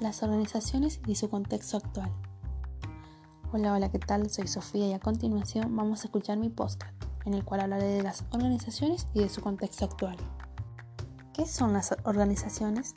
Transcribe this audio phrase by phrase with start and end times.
[0.00, 2.10] las organizaciones y su contexto actual.
[3.52, 4.30] Hola, hola, ¿qué tal?
[4.30, 8.02] Soy Sofía y a continuación vamos a escuchar mi podcast, en el cual hablaré de
[8.02, 10.16] las organizaciones y de su contexto actual.
[11.34, 12.94] ¿Qué son las organizaciones?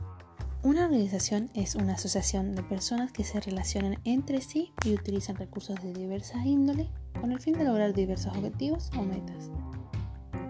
[0.63, 5.75] Una organización es una asociación de personas que se relacionan entre sí y utilizan recursos
[5.81, 6.89] de diversas índole
[7.19, 9.49] con el fin de lograr diversos objetivos o metas.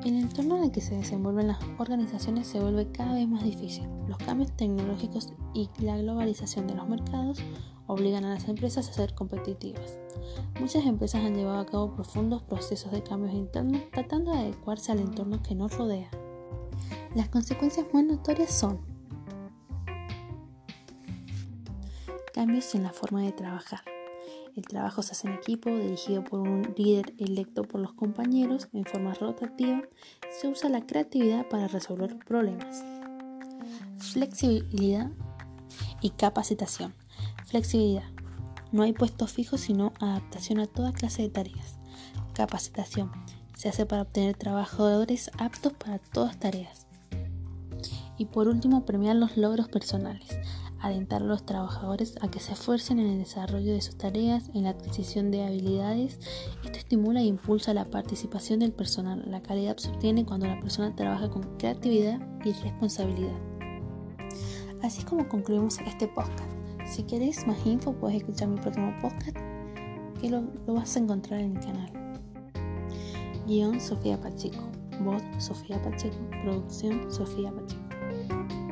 [0.05, 3.87] El entorno en el que se desenvuelven las organizaciones se vuelve cada vez más difícil.
[4.09, 7.39] Los cambios tecnológicos y la globalización de los mercados
[7.87, 9.97] obligan a las empresas a ser competitivas.
[10.59, 14.99] Muchas empresas han llevado a cabo profundos procesos de cambios internos tratando de adecuarse al
[14.99, 16.09] entorno que nos rodea.
[17.15, 18.81] Las consecuencias más notorias son
[22.33, 23.81] cambios en la forma de trabajar,
[24.55, 28.85] el trabajo se hace en equipo, dirigido por un líder electo por los compañeros en
[28.85, 29.81] forma rotativa.
[30.29, 32.83] Se usa la creatividad para resolver problemas.
[33.97, 35.11] Flexibilidad
[36.01, 36.93] y capacitación.
[37.45, 38.05] Flexibilidad.
[38.71, 41.77] No hay puestos fijos, sino adaptación a toda clase de tareas.
[42.33, 43.11] Capacitación.
[43.57, 46.85] Se hace para obtener trabajadores aptos para todas tareas.
[48.17, 50.37] Y por último, premiar los logros personales
[50.83, 54.63] alentar a los trabajadores a que se esfuercen en el desarrollo de sus tareas, en
[54.63, 56.19] la adquisición de habilidades.
[56.63, 59.23] Esto estimula e impulsa la participación del personal.
[59.27, 63.39] La calidad se obtiene cuando la persona trabaja con creatividad y responsabilidad.
[64.81, 66.51] Así es como concluimos este podcast.
[66.85, 69.37] Si quieres más info, puedes escuchar mi próximo podcast,
[70.19, 71.91] que lo, lo vas a encontrar en mi canal.
[73.47, 74.69] Guión Sofía Pacheco.
[75.01, 76.17] Voz Sofía Pacheco.
[76.43, 78.62] Producción Sofía Pacheco.